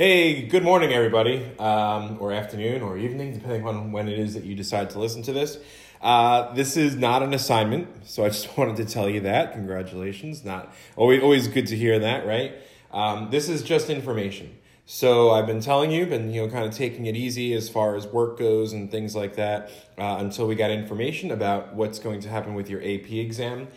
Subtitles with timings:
[0.00, 4.44] Hey, good morning, everybody, um, or afternoon, or evening, depending on when it is that
[4.44, 5.58] you decide to listen to this.
[6.00, 9.52] Uh, this is not an assignment, so I just wanted to tell you that.
[9.52, 10.42] Congratulations!
[10.42, 12.54] Not always always good to hear that, right?
[12.90, 14.56] Um, this is just information.
[14.86, 17.94] So I've been telling you, been you know kind of taking it easy as far
[17.94, 22.20] as work goes and things like that uh, until we got information about what's going
[22.20, 23.68] to happen with your AP exam.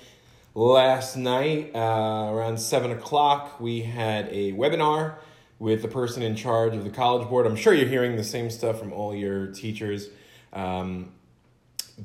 [0.56, 5.16] Last night, uh, around seven o'clock, we had a webinar
[5.60, 7.46] with the person in charge of the college board.
[7.46, 10.10] I'm sure you're hearing the same stuff from all your teachers.
[10.52, 11.12] Um,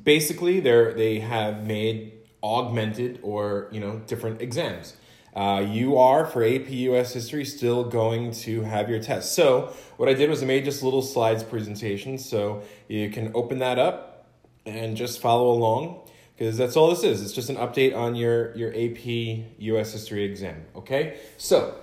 [0.03, 4.95] basically, they they have made augmented or you know different exams.
[5.35, 9.35] Uh, you are for AP US history still going to have your test.
[9.35, 13.59] So what I did was I made just little slides presentation, so you can open
[13.59, 14.27] that up
[14.65, 17.21] and just follow along because that's all this is.
[17.21, 20.65] It's just an update on your your AP US history exam.
[20.75, 21.75] Okay, so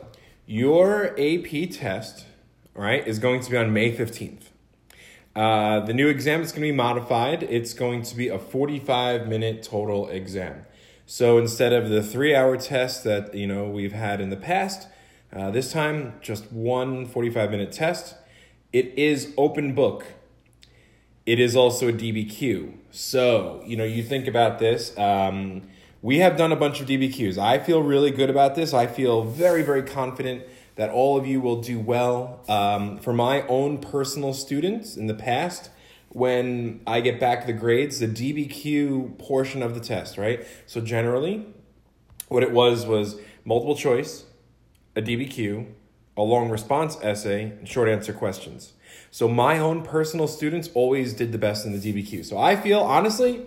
[0.47, 2.25] your AP test,
[2.75, 4.45] right, is going to be on May 15th.
[5.35, 7.43] Uh, the new exam is going to be modified.
[7.43, 10.65] It's going to be a 45 minute total exam.
[11.05, 14.88] So instead of the three hour test that you know we've had in the past,
[15.33, 18.15] uh, this time just one 45 minute test.
[18.73, 20.07] It is open book.
[21.27, 22.75] It is also a DBQ.
[22.91, 24.97] So you know you think about this.
[24.99, 25.69] Um,
[26.02, 27.39] we have done a bunch of DBQs.
[27.39, 28.75] I feel really good about this.
[28.75, 30.45] I feel very, very confident
[30.77, 32.45] that all of you will do well.
[32.49, 35.71] Um, for my own personal students in the past,
[36.11, 40.47] when I get back the grades, the DBQ portion of the test, right?
[40.66, 41.47] So generally,
[42.29, 44.25] what it was was multiple choice,
[44.95, 45.66] a DBQ,
[46.16, 48.73] a long response essay, and short answer questions.
[49.10, 52.25] So my own personal students always did the best in the DBQ.
[52.25, 53.45] So I feel honestly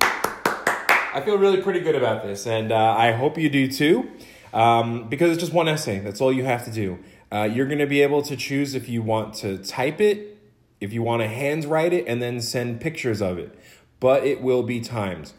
[1.20, 4.10] I feel really pretty good about this, and uh, I hope you do too,
[4.54, 6.00] um, because it's just one essay.
[6.00, 6.98] That's all you have to do.
[7.30, 10.38] Uh, you're going to be able to choose if you want to type it,
[10.80, 13.54] if you want to handwrite it, and then send pictures of it.
[14.00, 15.34] But it will be timed.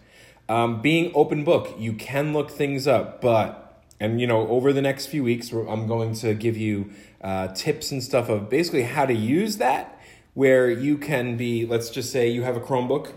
[0.50, 4.82] Um, being open book, you can look things up, but and you know over the
[4.82, 6.90] next few weeks, I'm going to give you
[7.22, 9.98] uh, tips and stuff of basically how to use that,
[10.34, 11.64] where you can be.
[11.64, 13.14] Let's just say you have a Chromebook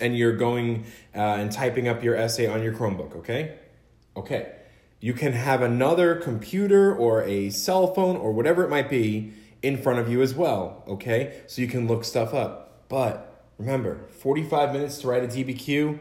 [0.00, 0.84] and you're going
[1.14, 3.56] uh, and typing up your essay on your Chromebook, okay?
[4.16, 4.52] Okay.
[5.00, 9.32] You can have another computer or a cell phone or whatever it might be
[9.62, 11.42] in front of you as well, okay?
[11.46, 12.88] So you can look stuff up.
[12.88, 15.98] But remember, 45 minutes to write a DBQ,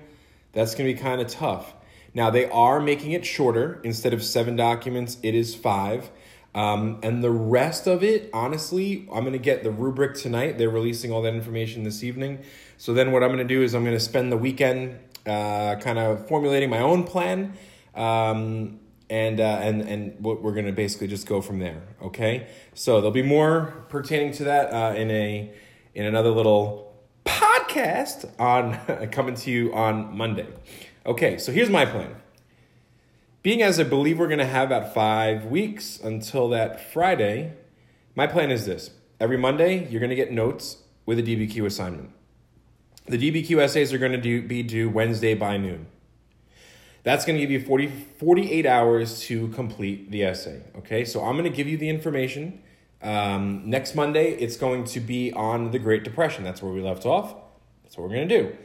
[0.51, 1.73] that's gonna be kind of tough.
[2.13, 3.81] Now, they are making it shorter.
[3.83, 6.11] Instead of seven documents, it is five.
[6.55, 10.57] Um, and the rest of it, honestly, I'm going to get the rubric tonight.
[10.57, 12.43] They're releasing all that information this evening.
[12.77, 15.75] So then what I'm going to do is I'm going to spend the weekend uh,
[15.75, 17.53] kind of formulating my own plan.
[17.95, 21.81] Um, and, uh, and, and we're going to basically just go from there.
[22.01, 22.47] Okay.
[22.73, 25.53] So there'll be more pertaining to that uh, in a,
[25.93, 30.47] in another little podcast on coming to you on Monday.
[31.05, 31.37] Okay.
[31.37, 32.15] So here's my plan
[33.43, 37.53] being as I believe we're going to have about five weeks until that Friday,
[38.15, 38.91] my plan is this.
[39.19, 42.11] Every Monday, you're going to get notes with a DBQ assignment.
[43.05, 45.87] The DBQ essays are going to do, be due Wednesday by noon.
[47.03, 50.61] That's going to give you 40, 48 hours to complete the essay.
[50.77, 52.63] Okay, so I'm going to give you the information.
[53.01, 56.45] Um, next Monday, it's going to be on the Great Depression.
[56.45, 57.35] That's where we left off.
[57.83, 58.57] That's what we're going to do.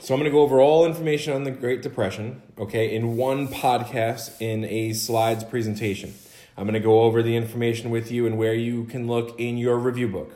[0.00, 3.48] So I'm going to go over all information on the Great Depression, okay, in one
[3.48, 6.14] podcast in a slides presentation.
[6.56, 9.58] I'm going to go over the information with you and where you can look in
[9.58, 10.32] your review book.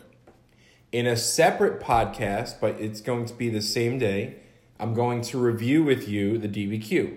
[0.92, 4.36] In a separate podcast, but it's going to be the same day,
[4.78, 7.16] I'm going to review with you the DBQ.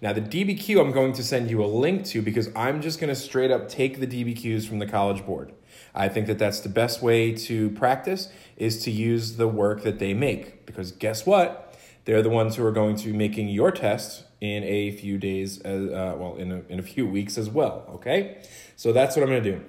[0.00, 3.08] Now, the DBQ I'm going to send you a link to because I'm just going
[3.08, 5.52] to straight up take the DBQs from the College Board.
[5.94, 9.98] I think that that's the best way to practice is to use the work that
[9.98, 11.74] they make because guess what?
[12.04, 15.60] They're the ones who are going to be making your tests in a few days,
[15.60, 17.86] as, uh, well, in a, in a few weeks as well.
[17.94, 18.42] Okay,
[18.74, 19.64] so that's what I'm going to do.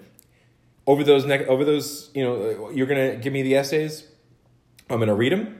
[0.88, 4.08] Over those next, over those, you know, you're going to give me the essays.
[4.90, 5.60] I'm going to read them.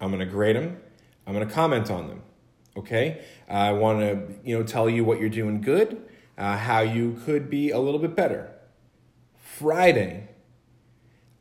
[0.00, 0.78] I'm going to grade them.
[1.26, 2.22] I'm going to comment on them.
[2.76, 6.06] Okay, I want to, you know, tell you what you're doing good,
[6.36, 8.52] uh, how you could be a little bit better.
[9.60, 10.26] Friday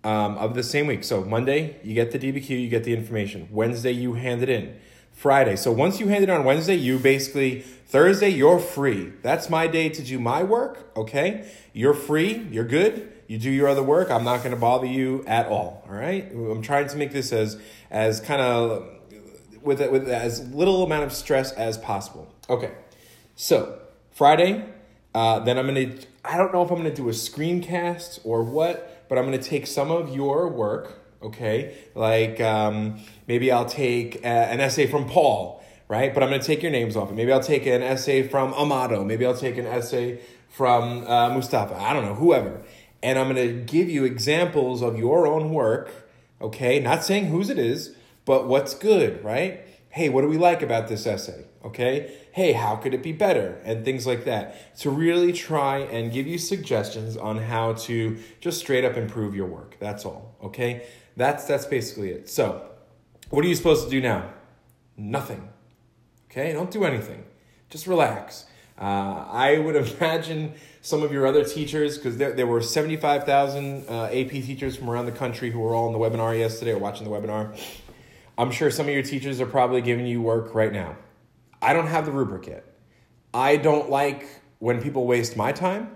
[0.04, 1.06] um, of the same week.
[1.06, 3.48] So Monday, you get the DBQ, you get the information.
[3.50, 4.77] Wednesday, you hand it in.
[5.13, 5.56] Friday.
[5.56, 9.13] So once you hand it on Wednesday, you basically, Thursday, you're free.
[9.21, 11.50] That's my day to do my work, okay?
[11.74, 13.12] You're free, you're good.
[13.27, 14.10] You do your other work.
[14.10, 16.30] I'm not going to bother you at all, all right?
[16.31, 17.60] I'm trying to make this as
[17.92, 18.88] as kind of
[19.62, 22.33] with with as little amount of stress as possible.
[22.50, 22.72] Okay.
[23.36, 23.80] So,
[24.12, 24.65] Friday,
[25.14, 25.92] Uh, then I'm gonna,
[26.24, 29.66] I don't know if I'm gonna do a screencast or what, but I'm gonna take
[29.66, 31.76] some of your work, okay?
[31.96, 36.14] Like um, maybe I'll take a, an essay from Paul, right?
[36.14, 37.16] But I'm gonna take your names off it.
[37.16, 39.04] Maybe I'll take an essay from Amato.
[39.04, 40.20] Maybe I'll take an essay
[40.50, 41.76] from uh, Mustafa.
[41.76, 42.62] I don't know, whoever.
[43.02, 45.92] And I'm gonna give you examples of your own work,
[46.40, 46.80] okay?
[46.80, 47.96] Not saying whose it is,
[48.26, 49.66] but what's good, right?
[49.90, 51.46] Hey, what do we like about this essay?
[51.64, 52.16] Okay?
[52.32, 53.60] Hey, how could it be better?
[53.66, 54.78] And things like that.
[54.80, 59.48] To really try and give you suggestions on how to just straight up improve your
[59.48, 59.76] work.
[59.80, 60.36] That's all.
[60.44, 60.88] Okay?
[61.18, 62.30] That's that's basically it.
[62.30, 62.66] So,
[63.30, 64.32] what are you supposed to do now?
[64.96, 65.50] Nothing.
[66.32, 66.54] Okay?
[66.54, 67.26] Don't do anything.
[67.70, 68.46] Just relax.
[68.80, 74.04] Uh, I would imagine some of your other teachers, because there, there were 75,000 uh,
[74.06, 77.04] AP teachers from around the country who were all in the webinar yesterday or watching
[77.04, 77.60] the webinar.
[78.38, 80.96] I'm sure some of your teachers are probably giving you work right now.
[81.62, 82.66] I don't have the rubric yet.
[83.34, 84.28] I don't like
[84.60, 85.96] when people waste my time.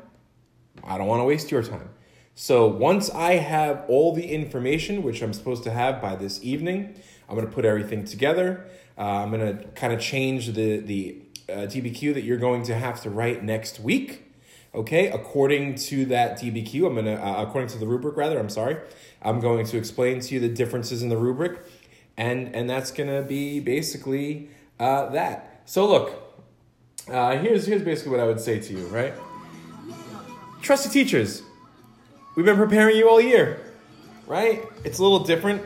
[0.84, 1.90] I don't want to waste your time.
[2.36, 6.96] So once I have all the information, which I'm supposed to have by this evening,
[7.30, 8.66] I'm going to put everything together.
[8.98, 12.76] Uh, I'm going to kind of change the, the uh, DBQ that you're going to
[12.76, 14.32] have to write next week.
[14.76, 18.78] Okay, according to that DBQ, I'm gonna, uh, according to the rubric rather, I'm sorry,
[19.22, 21.64] I'm going to explain to you the differences in the rubric
[22.18, 24.50] and and that's gonna be basically
[24.80, 25.53] uh, that.
[25.66, 26.24] So look,
[27.10, 29.14] uh, here's here's basically what I would say to you, right?
[30.62, 31.42] Trust the teachers.
[32.36, 33.60] We've been preparing you all year,
[34.28, 34.64] right?
[34.84, 35.62] It's a little different,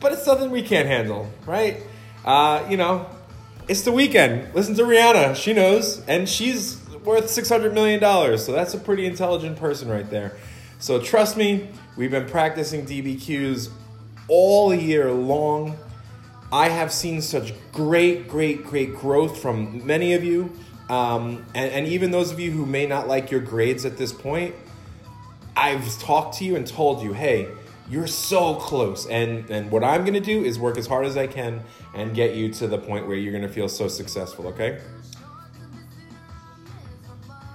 [0.00, 1.82] but it's something we can't handle, right?
[2.24, 3.06] Uh, you know,
[3.68, 4.54] it's the weekend.
[4.54, 8.44] Listen to Rihanna; she knows, and she's worth six hundred million dollars.
[8.44, 10.36] So that's a pretty intelligent person right there.
[10.78, 13.70] So trust me, we've been practicing DBQs
[14.28, 15.76] all year long.
[16.52, 20.52] I have seen such great, great, great growth from many of you.
[20.88, 24.12] Um, and, and even those of you who may not like your grades at this
[24.12, 24.54] point,
[25.54, 27.48] I've talked to you and told you, hey,
[27.90, 29.06] you're so close.
[29.06, 31.62] And, and what I'm going to do is work as hard as I can
[31.94, 34.80] and get you to the point where you're going to feel so successful, okay?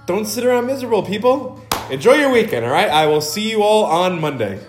[0.06, 1.60] Don't sit around miserable, people.
[1.90, 2.90] Enjoy your weekend, all right?
[2.90, 4.60] I will see you all on Monday.